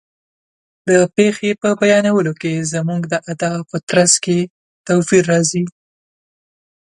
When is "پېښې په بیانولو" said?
1.15-2.33